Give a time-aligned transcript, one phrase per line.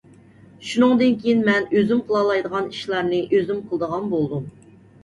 [0.69, 4.53] شۇنىڭدىن كېيىن مەن ئۆزۈم قىلالايدىغان ئىشلارنى ئۆزۈم قىلىدىغان بولدۇم.